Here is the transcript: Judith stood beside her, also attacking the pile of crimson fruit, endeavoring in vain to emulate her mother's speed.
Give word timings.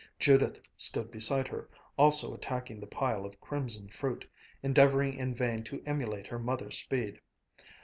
Judith 0.17 0.59
stood 0.77 1.11
beside 1.11 1.47
her, 1.49 1.69
also 1.95 2.33
attacking 2.33 2.79
the 2.79 2.87
pile 2.87 3.23
of 3.23 3.39
crimson 3.39 3.87
fruit, 3.87 4.25
endeavoring 4.63 5.13
in 5.13 5.35
vain 5.35 5.63
to 5.65 5.79
emulate 5.85 6.25
her 6.25 6.39
mother's 6.39 6.79
speed. 6.79 7.21